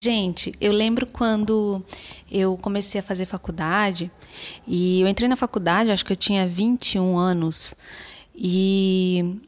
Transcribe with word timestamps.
Gente, 0.00 0.52
eu 0.60 0.70
lembro 0.70 1.08
quando 1.08 1.84
eu 2.30 2.56
comecei 2.56 3.00
a 3.00 3.02
fazer 3.02 3.26
faculdade 3.26 4.08
e 4.64 5.00
eu 5.00 5.08
entrei 5.08 5.28
na 5.28 5.34
faculdade, 5.34 5.90
acho 5.90 6.04
que 6.04 6.12
eu 6.12 6.16
tinha 6.16 6.46
21 6.46 7.18
anos. 7.18 7.74
E 8.32 9.40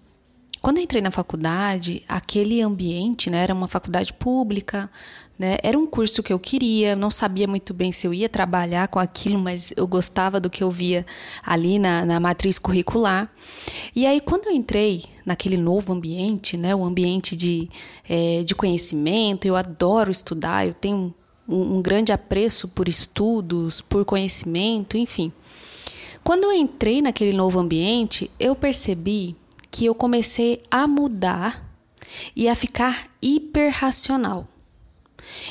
quando 0.61 0.77
eu 0.77 0.85
entrei 0.85 1.01
na 1.01 1.11
faculdade, 1.11 2.03
aquele 2.07 2.61
ambiente, 2.61 3.31
né, 3.31 3.43
era 3.43 3.55
uma 3.55 3.67
faculdade 3.67 4.13
pública, 4.13 4.91
né, 5.39 5.57
era 5.63 5.79
um 5.79 5.87
curso 5.87 6.23
que 6.23 6.33
eu 6.33 6.39
queria, 6.39 6.95
não 6.95 7.11
sabia 7.11 7.47
muito 7.47 7.73
bem 7.73 7.91
se 7.93 8.07
eu 8.07 8.13
ia 8.13 8.29
trabalhar 8.29 8.89
com 8.89 8.99
aquilo, 8.99 9.39
mas 9.39 9.73
eu 9.75 9.87
gostava 9.87 10.39
do 10.39 10.51
que 10.51 10.63
eu 10.63 10.71
via 10.71 11.07
ali 11.43 11.79
na, 11.79 12.05
na 12.05 12.21
matriz 12.21 12.59
curricular. 12.59 13.33
E 13.97 14.05
aí, 14.05 14.21
quando 14.21 14.49
eu 14.49 14.53
entrei 14.53 15.05
naquele 15.25 15.57
novo 15.57 15.95
ambiente, 15.95 16.59
né, 16.59 16.75
o 16.75 16.85
ambiente 16.85 17.35
de, 17.35 17.67
é, 18.07 18.43
de 18.45 18.55
conhecimento, 18.55 19.47
eu 19.47 19.57
adoro 19.57 20.11
estudar, 20.11 20.67
eu 20.67 20.75
tenho 20.75 21.15
um, 21.49 21.77
um 21.77 21.83
grande 21.83 22.13
apreço 22.13 22.69
por 22.69 22.87
estudos, 22.87 23.81
por 23.81 24.05
conhecimento, 24.05 24.99
enfim. 24.99 25.33
Quando 26.23 26.45
eu 26.45 26.53
entrei 26.53 27.01
naquele 27.01 27.35
novo 27.35 27.59
ambiente, 27.59 28.31
eu 28.39 28.55
percebi 28.55 29.40
que 29.71 29.87
eu 29.87 29.95
comecei 29.95 30.63
a 30.71 30.87
mudar 30.87 31.65
e 32.35 32.49
a 32.49 32.55
ficar 32.55 33.09
hiperracional. 33.23 34.47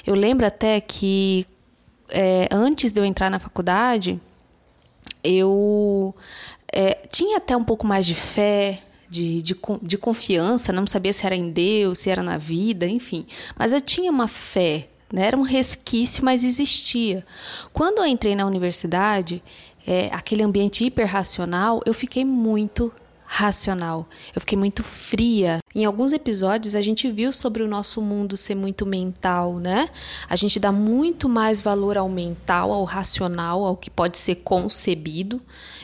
Eu 0.06 0.16
lembro 0.16 0.46
até 0.46 0.82
que 0.82 1.46
é, 2.10 2.48
antes 2.52 2.92
de 2.92 3.00
eu 3.00 3.06
entrar 3.06 3.30
na 3.30 3.40
faculdade, 3.40 4.20
eu 5.24 6.16
é, 6.72 6.96
tinha 7.12 7.38
até 7.38 7.56
um 7.56 7.64
pouco 7.64 7.86
mais 7.86 8.06
de 8.06 8.16
fé, 8.16 8.82
de, 9.10 9.42
de, 9.42 9.56
de, 9.82 9.98
confiança, 9.98 10.72
não 10.72 10.86
sabia 10.86 11.14
se 11.14 11.26
era 11.26 11.36
em 11.36 11.50
Deus, 11.50 12.00
se 12.00 12.10
era 12.10 12.22
na 12.22 12.38
vida, 12.38 12.86
enfim. 12.86 13.26
Mas 13.58 13.74
eu 13.74 13.82
tinha 13.82 14.12
uma 14.12 14.28
fé, 14.28 14.88
né? 15.12 15.26
era 15.28 15.38
um 15.38 15.42
resquício, 15.42 16.24
mas 16.24 16.44
existia. 16.44 17.26
Quando 17.74 18.00
eu 18.00 18.06
entrei 18.06 18.36
na 18.36 18.46
universidade, 18.46 19.42
é, 19.86 20.10
aquele 20.12 20.44
ambiente 20.44 20.86
hiperracional, 20.86 21.82
eu 21.86 21.94
fiquei 21.94 22.24
muito 22.24 22.94
racional. 23.32 24.10
Eu 24.34 24.42
fiquei 24.42 24.58
muito 24.58 24.84
fria. 24.84 25.60
Em 25.76 25.86
alguns 25.86 26.14
episódios 26.14 26.74
a 26.74 26.82
gente 26.82 27.12
viu 27.12 27.32
sobre 27.32 27.62
o 27.62 27.68
nosso 27.68 28.02
mundo 28.02 28.36
ser 28.36 28.56
muito 28.56 28.88
mental, 28.88 29.60
né? 29.60 29.88
A 30.28 30.36
gente 30.36 30.60
dá 30.60 30.72
muito 30.72 31.30
mais 31.30 31.62
valor 31.62 31.96
ao 31.96 32.10
mental, 32.10 32.74
ao 32.74 32.84
racional, 32.84 33.64
ao 33.64 33.78
que 33.78 33.92
pode 33.92 34.18
ser 34.18 34.38
concebido 34.38 35.40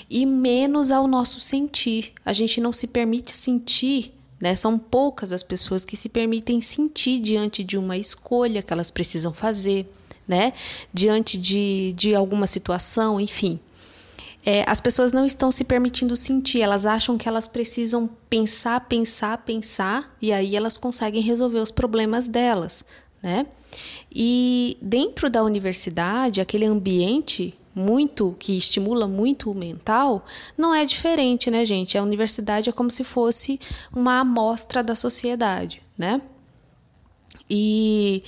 e 0.09 0.25
menos 0.25 0.89
ao 0.89 1.07
nosso 1.07 1.39
sentir. 1.39 2.13
A 2.25 2.33
gente 2.33 2.59
não 2.59 2.73
se 2.73 2.87
permite 2.87 3.31
sentir 3.31 4.11
né? 4.41 4.53
São 4.53 4.77
poucas 4.77 5.31
as 5.31 5.43
pessoas 5.43 5.85
que 5.85 5.95
se 5.95 6.09
permitem 6.09 6.59
sentir 6.59 7.21
diante 7.21 7.63
de 7.63 7.77
uma 7.77 7.95
escolha 7.95 8.61
que 8.61 8.73
elas 8.73 8.91
precisam 8.91 9.31
fazer, 9.31 9.89
né? 10.27 10.51
Diante 10.93 11.37
de, 11.37 11.93
de 11.93 12.13
alguma 12.13 12.47
situação, 12.47 13.19
enfim 13.19 13.59
é, 14.45 14.63
as 14.69 14.79
pessoas 14.79 15.11
não 15.11 15.25
estão 15.25 15.51
se 15.51 15.63
permitindo 15.63 16.15
sentir, 16.15 16.61
elas 16.61 16.85
acham 16.85 17.17
que 17.17 17.27
elas 17.27 17.47
precisam 17.47 18.07
pensar, 18.29 18.81
pensar, 18.81 19.39
pensar, 19.39 20.15
e 20.21 20.31
aí 20.31 20.55
elas 20.55 20.77
conseguem 20.77 21.23
resolver 21.23 21.57
os 21.57 21.71
problemas 21.71 22.27
delas, 22.27 22.85
né? 23.23 23.47
E 24.13 24.77
dentro 24.79 25.31
da 25.31 25.43
universidade, 25.43 26.41
aquele 26.41 26.65
ambiente 26.65 27.57
muito 27.73 28.35
que 28.39 28.55
estimula 28.55 29.07
muito 29.07 29.49
o 29.49 29.55
mental, 29.55 30.23
não 30.55 30.73
é 30.73 30.85
diferente, 30.85 31.49
né, 31.49 31.65
gente? 31.65 31.97
A 31.97 32.03
universidade 32.03 32.69
é 32.69 32.73
como 32.73 32.91
se 32.91 33.03
fosse 33.03 33.59
uma 33.93 34.19
amostra 34.19 34.83
da 34.83 34.95
sociedade, 34.95 35.81
né? 35.97 36.21
E 37.49 38.23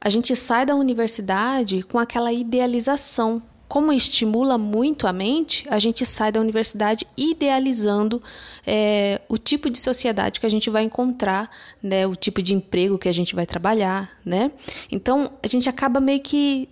a 0.00 0.08
gente 0.08 0.34
sai 0.34 0.64
da 0.64 0.74
universidade 0.74 1.82
com 1.82 1.98
aquela 1.98 2.32
idealização 2.32 3.42
como 3.70 3.92
estimula 3.92 4.58
muito 4.58 5.06
a 5.06 5.12
mente, 5.12 5.64
a 5.70 5.78
gente 5.78 6.04
sai 6.04 6.32
da 6.32 6.40
universidade 6.40 7.06
idealizando 7.16 8.20
é, 8.66 9.20
o 9.28 9.38
tipo 9.38 9.70
de 9.70 9.78
sociedade 9.78 10.40
que 10.40 10.46
a 10.46 10.48
gente 10.48 10.68
vai 10.68 10.82
encontrar, 10.82 11.48
né, 11.80 12.04
o 12.04 12.16
tipo 12.16 12.42
de 12.42 12.52
emprego 12.52 12.98
que 12.98 13.08
a 13.08 13.12
gente 13.12 13.32
vai 13.32 13.46
trabalhar, 13.46 14.10
né? 14.24 14.50
Então 14.90 15.30
a 15.40 15.46
gente 15.46 15.68
acaba 15.68 16.00
meio 16.00 16.18
que 16.18 16.68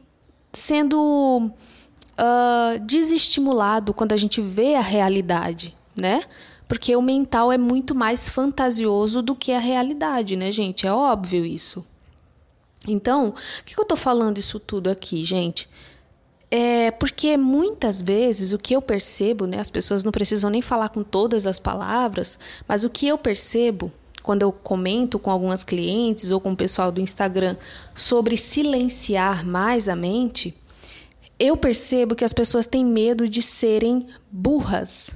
sendo 0.52 1.52
uh, 2.18 2.80
desestimulado 2.84 3.94
quando 3.94 4.12
a 4.12 4.16
gente 4.16 4.40
vê 4.40 4.74
a 4.74 4.80
realidade, 4.80 5.76
né? 5.96 6.24
Porque 6.66 6.96
o 6.96 7.00
mental 7.00 7.52
é 7.52 7.58
muito 7.58 7.94
mais 7.94 8.28
fantasioso 8.28 9.22
do 9.22 9.36
que 9.36 9.52
a 9.52 9.60
realidade, 9.60 10.34
né, 10.34 10.50
gente? 10.50 10.84
É 10.84 10.92
óbvio 10.92 11.44
isso. 11.46 11.86
Então, 12.88 13.28
o 13.28 13.64
que, 13.64 13.76
que 13.76 13.80
eu 13.80 13.84
tô 13.84 13.94
falando 13.94 14.38
isso 14.38 14.58
tudo 14.58 14.90
aqui, 14.90 15.24
gente? 15.24 15.68
É 16.50 16.90
porque 16.90 17.36
muitas 17.36 18.00
vezes 18.00 18.52
o 18.52 18.58
que 18.58 18.74
eu 18.74 18.80
percebo, 18.80 19.46
né, 19.46 19.58
as 19.58 19.70
pessoas 19.70 20.02
não 20.02 20.10
precisam 20.10 20.48
nem 20.48 20.62
falar 20.62 20.88
com 20.88 21.02
todas 21.02 21.46
as 21.46 21.58
palavras, 21.58 22.38
mas 22.66 22.84
o 22.84 22.90
que 22.90 23.06
eu 23.06 23.18
percebo 23.18 23.92
quando 24.22 24.42
eu 24.42 24.52
comento 24.52 25.18
com 25.18 25.30
algumas 25.30 25.62
clientes 25.62 26.30
ou 26.30 26.40
com 26.40 26.52
o 26.52 26.56
pessoal 26.56 26.90
do 26.90 27.00
Instagram 27.00 27.56
sobre 27.94 28.36
silenciar 28.36 29.44
mais 29.44 29.88
a 29.88 29.96
mente, 29.96 30.54
eu 31.38 31.56
percebo 31.56 32.14
que 32.14 32.24
as 32.24 32.32
pessoas 32.32 32.66
têm 32.66 32.84
medo 32.84 33.28
de 33.28 33.40
serem 33.40 34.06
burras. 34.30 35.10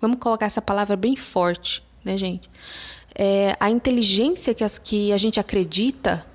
Vamos 0.00 0.18
colocar 0.18 0.46
essa 0.46 0.60
palavra 0.60 0.96
bem 0.96 1.14
forte, 1.14 1.82
né, 2.04 2.16
gente? 2.16 2.50
É, 3.14 3.56
a 3.60 3.70
inteligência 3.70 4.52
que, 4.54 4.64
as, 4.64 4.78
que 4.78 5.12
a 5.12 5.16
gente 5.16 5.38
acredita 5.38 6.26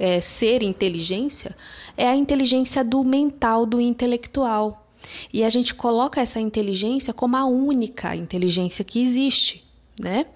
é, 0.00 0.20
ser 0.20 0.62
inteligência 0.62 1.54
é 1.96 2.08
a 2.08 2.16
inteligência 2.16 2.82
do 2.82 3.04
mental, 3.04 3.66
do 3.66 3.78
intelectual. 3.78 4.86
E 5.32 5.44
a 5.44 5.48
gente 5.50 5.74
coloca 5.74 6.20
essa 6.20 6.40
inteligência 6.40 7.12
como 7.12 7.36
a 7.36 7.44
única 7.44 8.16
inteligência 8.16 8.84
que 8.84 9.02
existe, 9.02 9.62
né? 9.98 10.26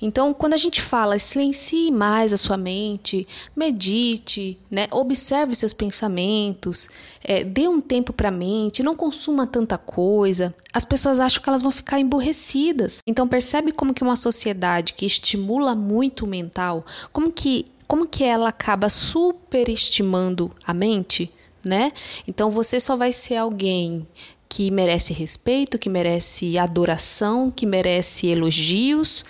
Então, 0.00 0.32
quando 0.32 0.54
a 0.54 0.58
gente 0.58 0.80
fala 0.80 1.18
silencie 1.18 1.90
mais 1.90 2.32
a 2.32 2.38
sua 2.38 2.56
mente, 2.56 3.26
medite, 3.54 4.58
né? 4.70 4.88
observe 4.90 5.54
seus 5.54 5.74
pensamentos, 5.74 6.88
é, 7.22 7.44
dê 7.44 7.68
um 7.68 7.78
tempo 7.80 8.10
para 8.12 8.28
a 8.28 8.32
mente, 8.32 8.82
não 8.82 8.96
consuma 8.96 9.46
tanta 9.46 9.76
coisa, 9.76 10.54
as 10.72 10.84
pessoas 10.84 11.20
acham 11.20 11.42
que 11.42 11.48
elas 11.48 11.60
vão 11.60 11.70
ficar 11.70 12.00
emborrecidas. 12.00 13.00
Então, 13.06 13.28
percebe 13.28 13.70
como 13.70 13.92
que 13.92 14.02
uma 14.02 14.16
sociedade 14.16 14.94
que 14.94 15.04
estimula 15.04 15.74
muito 15.74 16.24
o 16.24 16.28
mental, 16.28 16.84
como 17.12 17.30
que 17.30 17.66
como 17.86 18.06
que 18.06 18.24
ela 18.24 18.48
acaba 18.48 18.88
superestimando 18.88 20.50
a 20.64 20.74
mente, 20.74 21.32
né? 21.64 21.92
Então 22.26 22.50
você 22.50 22.80
só 22.80 22.96
vai 22.96 23.12
ser 23.12 23.36
alguém 23.36 24.06
que 24.48 24.70
merece 24.70 25.12
respeito, 25.12 25.78
que 25.78 25.88
merece 25.88 26.56
adoração, 26.56 27.50
que 27.50 27.66
merece 27.66 28.28
elogios, 28.28 29.24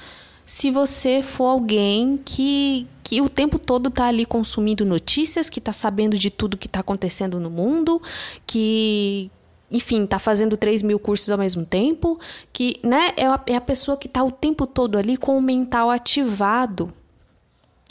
se 0.47 0.71
você 0.71 1.23
for 1.23 1.47
alguém 1.47 2.17
que, 2.17 2.87
que 3.03 3.21
o 3.21 3.29
tempo 3.29 3.59
todo 3.59 3.89
está 3.89 4.07
ali 4.07 4.25
consumindo 4.25 4.87
notícias, 4.87 5.51
que 5.51 5.59
está 5.59 5.73
sabendo 5.73 6.17
de 6.17 6.31
tudo 6.31 6.57
que 6.57 6.69
está 6.69 6.81
acontecendo 6.81 7.41
no 7.41 7.51
mundo, 7.51 8.01
que, 8.47 9.29
enfim, 9.73 10.05
está 10.05 10.21
fazendo 10.21 10.57
3 10.57 10.85
mil 10.85 11.01
cursos 11.01 11.29
ao 11.31 11.37
mesmo 11.37 11.67
tempo, 11.67 12.17
que 12.53 12.79
né, 12.85 13.13
é, 13.17 13.27
a, 13.27 13.43
é 13.45 13.57
a 13.57 13.61
pessoa 13.61 13.97
que 13.97 14.07
está 14.07 14.23
o 14.23 14.31
tempo 14.31 14.69
todo 14.69 14.97
ali 14.97 15.17
com 15.17 15.37
o 15.37 15.43
mental 15.43 15.91
ativado, 15.91 16.93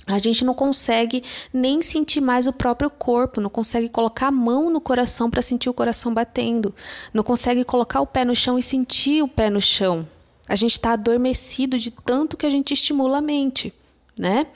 a 0.08 0.20
gente 0.20 0.46
não 0.46 0.54
consegue 0.54 1.24
nem 1.52 1.82
sentir 1.82 2.22
mais 2.22 2.48
o 2.48 2.54
próprio 2.54 2.90
corpo, 2.90 3.42
não 3.42 3.50
consegue 3.50 3.90
colocar 3.90 4.28
a 4.28 4.32
mão 4.32 4.70
no 4.70 4.80
coração 4.80 5.30
para 5.30 5.42
sentir 5.42 5.70
o 5.70 5.74
coração 5.74 6.14
batendo, 6.14 6.74
não 7.14 7.24
consegue 7.24 7.64
colocar 7.64 8.02
o 8.02 8.08
pé 8.08 8.24
no 8.24 8.36
chão 8.36 8.58
e 8.58 8.62
sentir 8.62 9.24
o 9.24 9.28
pé 9.28 9.50
no 9.50 9.62
chão. 9.62 10.08
A 10.48 10.56
gente 10.56 10.74
está 10.74 10.94
adormecido 10.94 11.80
de 11.80 11.90
tanto 11.90 12.38
que 12.38 12.46
a 12.46 12.50
gente 12.50 12.74
estimula 12.74 13.18
a 13.18 13.22
mente. 13.22 13.74
Né? 14.18 14.48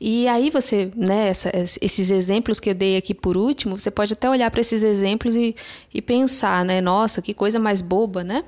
E 0.00 0.28
aí 0.28 0.50
você, 0.50 0.92
né, 0.94 1.30
essa, 1.30 1.50
esses 1.80 2.12
exemplos 2.12 2.60
que 2.60 2.70
eu 2.70 2.74
dei 2.74 2.96
aqui 2.96 3.12
por 3.12 3.36
último, 3.36 3.76
você 3.76 3.90
pode 3.90 4.12
até 4.12 4.30
olhar 4.30 4.48
para 4.52 4.60
esses 4.60 4.84
exemplos 4.84 5.34
e, 5.34 5.56
e 5.92 6.00
pensar, 6.00 6.64
né, 6.64 6.80
nossa, 6.80 7.20
que 7.20 7.34
coisa 7.34 7.58
mais 7.58 7.82
boba, 7.82 8.22
né? 8.22 8.44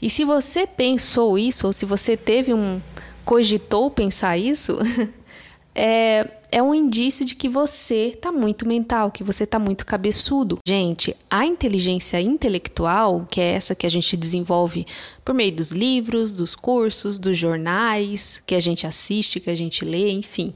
E 0.00 0.08
se 0.08 0.24
você 0.24 0.68
pensou 0.68 1.36
isso, 1.36 1.66
ou 1.66 1.72
se 1.72 1.84
você 1.84 2.16
teve 2.16 2.54
um 2.54 2.80
cogitou 3.24 3.90
pensar 3.90 4.38
isso, 4.38 4.78
é, 5.74 6.30
é 6.52 6.62
um 6.62 6.74
indício 6.74 7.24
de 7.24 7.34
que 7.34 7.48
você 7.48 8.12
está 8.14 8.30
muito 8.30 8.66
mental, 8.66 9.10
que 9.10 9.24
você 9.24 9.44
está 9.44 9.58
muito 9.58 9.84
cabeçudo. 9.84 10.58
Gente, 10.66 11.16
a 11.28 11.44
inteligência 11.44 12.20
intelectual, 12.20 13.26
que 13.28 13.40
é 13.40 13.52
essa 13.52 13.74
que 13.74 13.86
a 13.86 13.90
gente 13.90 14.16
desenvolve 14.16 14.86
por 15.24 15.34
meio 15.34 15.54
dos 15.54 15.72
livros, 15.72 16.32
dos 16.32 16.54
cursos, 16.54 17.18
dos 17.18 17.36
jornais, 17.36 18.40
que 18.46 18.54
a 18.54 18.60
gente 18.60 18.86
assiste, 18.86 19.40
que 19.40 19.50
a 19.50 19.54
gente 19.54 19.84
lê, 19.84 20.10
enfim. 20.10 20.54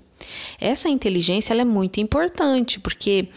Essa 0.60 0.88
inteligência 0.88 1.54
é 1.54 1.64
muito 1.64 2.00
importante, 2.00 2.78
porque 2.80 3.28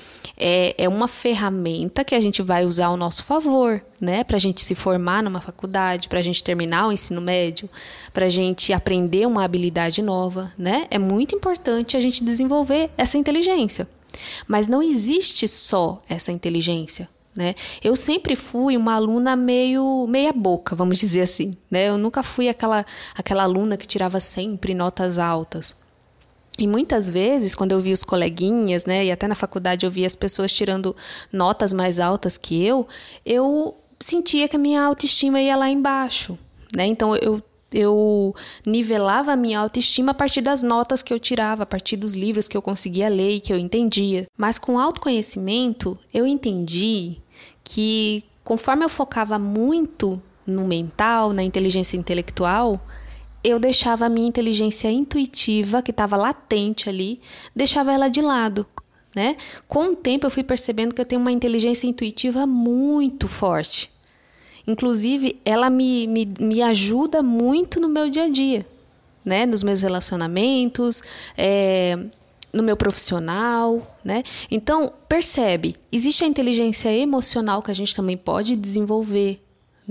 é, 0.43 0.73
é 0.75 0.89
uma 0.89 1.07
ferramenta 1.07 2.03
que 2.03 2.15
a 2.15 2.19
gente 2.19 2.41
vai 2.41 2.65
usar 2.65 2.87
ao 2.87 2.97
nosso 2.97 3.23
favor, 3.23 3.79
né? 3.99 4.23
Para 4.23 4.37
a 4.37 4.39
gente 4.39 4.63
se 4.63 4.73
formar 4.73 5.21
numa 5.21 5.39
faculdade, 5.39 6.09
para 6.09 6.17
a 6.17 6.21
gente 6.23 6.43
terminar 6.43 6.87
o 6.87 6.91
ensino 6.91 7.21
médio, 7.21 7.69
para 8.11 8.25
a 8.25 8.29
gente 8.29 8.73
aprender 8.73 9.27
uma 9.27 9.43
habilidade 9.43 10.01
nova, 10.01 10.51
né? 10.57 10.87
É 10.89 10.97
muito 10.97 11.35
importante 11.35 11.95
a 11.95 11.99
gente 11.99 12.23
desenvolver 12.23 12.89
essa 12.97 13.19
inteligência. 13.19 13.87
Mas 14.47 14.65
não 14.65 14.81
existe 14.81 15.47
só 15.47 16.01
essa 16.09 16.31
inteligência. 16.31 17.07
Né? 17.33 17.55
Eu 17.81 17.95
sempre 17.95 18.35
fui 18.35 18.75
uma 18.75 18.95
aluna 18.95 19.37
meio 19.37 20.05
meia 20.07 20.33
boca, 20.33 20.75
vamos 20.75 20.99
dizer 20.99 21.21
assim. 21.21 21.53
Né? 21.69 21.87
Eu 21.87 21.97
nunca 21.97 22.23
fui 22.23 22.49
aquela, 22.49 22.85
aquela 23.15 23.43
aluna 23.43 23.77
que 23.77 23.87
tirava 23.87 24.19
sempre 24.19 24.73
notas 24.73 25.17
altas. 25.17 25.73
E 26.59 26.67
muitas 26.67 27.09
vezes, 27.09 27.55
quando 27.55 27.71
eu 27.71 27.79
vi 27.79 27.91
os 27.91 28.03
coleguinhas, 28.03 28.85
né, 28.85 29.05
e 29.05 29.11
até 29.11 29.27
na 29.27 29.35
faculdade 29.35 29.85
eu 29.85 29.91
via 29.91 30.05
as 30.05 30.15
pessoas 30.15 30.51
tirando 30.51 30.95
notas 31.31 31.73
mais 31.73 31.99
altas 31.99 32.37
que 32.37 32.63
eu, 32.63 32.87
eu 33.25 33.75
sentia 33.99 34.47
que 34.47 34.55
a 34.55 34.59
minha 34.59 34.83
autoestima 34.83 35.39
ia 35.39 35.55
lá 35.55 35.69
embaixo, 35.69 36.37
né? 36.75 36.85
Então 36.85 37.15
eu 37.15 37.41
eu 37.73 38.35
nivelava 38.65 39.31
a 39.31 39.35
minha 39.35 39.59
autoestima 39.59 40.11
a 40.11 40.13
partir 40.13 40.41
das 40.41 40.61
notas 40.61 41.01
que 41.01 41.13
eu 41.13 41.19
tirava, 41.19 41.63
a 41.63 41.65
partir 41.65 41.95
dos 41.95 42.13
livros 42.13 42.47
que 42.47 42.57
eu 42.57 42.61
conseguia 42.61 43.07
ler 43.07 43.31
e 43.31 43.39
que 43.39 43.53
eu 43.53 43.57
entendia. 43.57 44.27
Mas 44.37 44.57
com 44.57 44.77
autoconhecimento, 44.77 45.97
eu 46.13 46.27
entendi 46.27 47.17
que 47.63 48.25
conforme 48.43 48.83
eu 48.83 48.89
focava 48.89 49.39
muito 49.39 50.21
no 50.45 50.67
mental, 50.67 51.31
na 51.31 51.43
inteligência 51.43 51.95
intelectual, 51.95 52.79
eu 53.43 53.59
deixava 53.59 54.05
a 54.05 54.09
minha 54.09 54.27
inteligência 54.27 54.89
intuitiva, 54.89 55.81
que 55.81 55.91
estava 55.91 56.15
latente 56.15 56.87
ali, 56.87 57.19
deixava 57.55 57.91
ela 57.91 58.07
de 58.07 58.21
lado. 58.21 58.65
Né? 59.15 59.35
Com 59.67 59.91
o 59.91 59.95
tempo 59.95 60.25
eu 60.25 60.31
fui 60.31 60.43
percebendo 60.43 60.95
que 60.95 61.01
eu 61.01 61.05
tenho 61.05 61.19
uma 61.19 61.31
inteligência 61.31 61.87
intuitiva 61.87 62.45
muito 62.45 63.27
forte. 63.27 63.91
Inclusive, 64.65 65.39
ela 65.43 65.69
me, 65.69 66.07
me, 66.07 66.33
me 66.39 66.61
ajuda 66.61 67.21
muito 67.21 67.79
no 67.79 67.89
meu 67.89 68.09
dia 68.09 68.25
a 68.25 68.29
dia, 68.29 68.65
né? 69.25 69.45
Nos 69.45 69.63
meus 69.63 69.81
relacionamentos, 69.81 71.01
é, 71.35 71.97
no 72.53 72.61
meu 72.61 72.77
profissional, 72.77 73.97
né? 74.03 74.23
Então, 74.49 74.93
percebe, 75.09 75.75
existe 75.91 76.23
a 76.23 76.27
inteligência 76.27 76.93
emocional 76.95 77.61
que 77.61 77.71
a 77.71 77.73
gente 77.73 77.95
também 77.95 78.15
pode 78.15 78.55
desenvolver, 78.55 79.41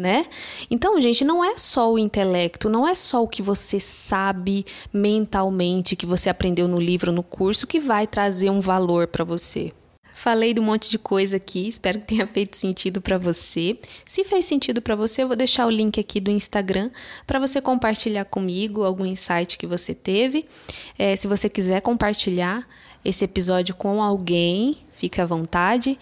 né? 0.00 0.26
Então, 0.70 1.00
gente, 1.00 1.24
não 1.24 1.44
é 1.44 1.58
só 1.58 1.92
o 1.92 1.98
intelecto, 1.98 2.70
não 2.70 2.88
é 2.88 2.94
só 2.94 3.22
o 3.22 3.28
que 3.28 3.42
você 3.42 3.78
sabe 3.78 4.64
mentalmente, 4.92 5.94
que 5.94 6.06
você 6.06 6.30
aprendeu 6.30 6.66
no 6.66 6.80
livro, 6.80 7.12
no 7.12 7.22
curso, 7.22 7.66
que 7.66 7.78
vai 7.78 8.06
trazer 8.06 8.50
um 8.50 8.60
valor 8.60 9.06
para 9.06 9.24
você. 9.24 9.72
Falei 10.14 10.52
de 10.52 10.60
um 10.60 10.64
monte 10.64 10.90
de 10.90 10.98
coisa 10.98 11.36
aqui, 11.36 11.68
espero 11.68 12.00
que 12.00 12.06
tenha 12.06 12.26
feito 12.32 12.56
sentido 12.56 13.00
para 13.00 13.18
você. 13.18 13.78
Se 14.04 14.24
fez 14.24 14.44
sentido 14.46 14.80
para 14.82 14.96
você, 14.96 15.22
eu 15.22 15.28
vou 15.28 15.36
deixar 15.36 15.66
o 15.66 15.70
link 15.70 16.00
aqui 16.00 16.20
do 16.20 16.30
Instagram 16.30 16.90
para 17.26 17.38
você 17.38 17.60
compartilhar 17.60 18.24
comigo 18.24 18.84
algum 18.84 19.04
insight 19.04 19.56
que 19.56 19.66
você 19.66 19.94
teve. 19.94 20.46
É, 20.98 21.14
se 21.14 21.26
você 21.26 21.48
quiser 21.48 21.80
compartilhar 21.82 22.66
esse 23.04 23.24
episódio 23.24 23.74
com 23.74 24.02
alguém, 24.02 24.76
fique 24.92 25.20
à 25.20 25.26
vontade. 25.26 25.98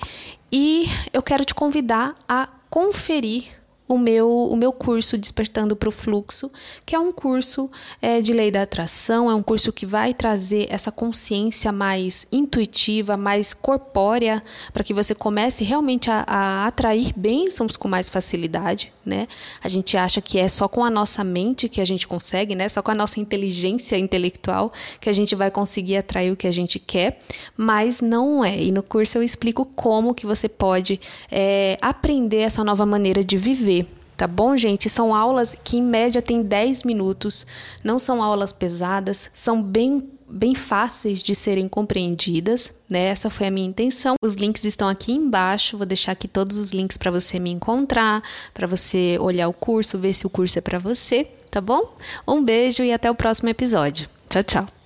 E 0.51 0.87
eu 1.13 1.23
quero 1.23 1.45
te 1.45 1.55
convidar 1.55 2.17
a 2.29 2.49
conferir 2.71 3.45
o 3.89 3.97
meu, 3.97 4.29
o 4.29 4.55
meu 4.55 4.71
curso 4.71 5.17
Despertando 5.17 5.75
para 5.75 5.89
o 5.89 5.93
Fluxo, 5.93 6.53
que 6.85 6.95
é 6.95 6.99
um 6.99 7.11
curso 7.11 7.71
é, 8.03 8.21
de 8.21 8.35
lei 8.35 8.51
da 8.51 8.63
atração, 8.63 9.31
é 9.31 9.35
um 9.35 9.43
curso 9.43 9.73
que 9.73 9.87
vai 9.87 10.13
trazer 10.13 10.67
essa 10.69 10.93
consciência 10.93 11.73
mais 11.73 12.27
intuitiva, 12.31 13.17
mais 13.17 13.55
corpórea, 13.55 14.43
para 14.73 14.85
que 14.85 14.93
você 14.93 15.15
comece 15.15 15.65
realmente 15.65 16.11
a, 16.11 16.25
a, 16.27 16.67
atrair 16.67 17.13
bênçãos 17.17 17.77
com 17.77 17.89
mais 17.89 18.11
facilidade. 18.11 18.93
Né? 19.07 19.27
A 19.65 19.69
gente 19.69 19.97
acha 19.97 20.21
que 20.21 20.39
é 20.39 20.47
só 20.49 20.69
com 20.69 20.85
a 20.85 20.91
nossa 20.91 21.25
mente 21.25 21.67
que 21.67 21.81
a 21.81 21.85
gente 21.85 22.07
consegue, 22.07 22.55
né? 22.55 22.69
só 22.69 22.83
com 22.83 22.91
a 22.91 22.95
nossa 22.95 23.19
inteligência 23.19 23.97
intelectual 23.97 24.71
que 25.01 25.09
a 25.09 25.13
gente 25.13 25.35
vai 25.35 25.51
conseguir 25.51 25.97
atrair 25.97 26.31
o 26.31 26.37
que 26.37 26.47
a 26.47 26.53
gente 26.53 26.79
quer, 26.79 27.19
mas 27.57 28.03
não 28.03 28.45
é. 28.45 28.61
E 28.63 28.71
no 28.71 28.83
curso 28.83 29.17
eu 29.17 29.23
explico 29.23 29.65
como 29.65 30.13
que 30.13 30.27
você 30.27 30.47
pode 30.47 31.01
é, 31.31 31.79
aprender 31.81 32.41
essa 32.41 32.63
nova 32.63 32.85
maneira 32.85 33.25
de 33.25 33.39
viver 33.39 33.78
Tá 34.19 34.27
bom, 34.27 34.57
gente? 34.57 34.91
São 34.91 35.15
aulas 35.15 35.57
que 35.63 35.77
em 35.77 35.83
média 35.83 36.21
tem 36.21 36.43
10 36.43 36.83
minutos, 36.83 37.47
não 37.85 38.01
são 38.01 38.21
aulas 38.21 38.53
pesadas, 38.53 39.31
são 39.33 39.63
bem 39.63 40.11
bem 40.29 40.57
fáceis 40.57 41.23
de 41.23 41.35
serem 41.35 41.69
compreendidas, 41.69 42.75
né? 42.91 43.05
Essa 43.05 43.31
foi 43.31 43.47
a 43.47 43.51
minha 43.51 43.67
intenção. 43.67 44.17
Os 44.21 44.35
links 44.35 44.65
estão 44.65 44.89
aqui 44.89 45.13
embaixo, 45.13 45.79
vou 45.79 45.87
deixar 45.87 46.13
aqui 46.13 46.27
todos 46.27 46.59
os 46.59 46.71
links 46.71 46.99
para 46.99 47.13
você 47.13 47.39
me 47.39 47.51
encontrar, 47.51 48.23
para 48.53 48.67
você 48.67 49.17
olhar 49.21 49.49
o 49.49 49.55
curso, 49.55 49.99
ver 49.99 50.13
se 50.13 50.27
o 50.27 50.31
curso 50.31 50.59
é 50.59 50.61
para 50.61 50.81
você, 50.81 51.25
tá 51.49 51.61
bom? 51.61 51.95
Um 52.27 52.45
beijo 52.45 52.83
e 52.83 52.93
até 52.93 53.09
o 53.09 53.15
próximo 53.15 53.49
episódio. 53.49 54.09
Tchau, 54.29 54.43
tchau. 54.43 54.78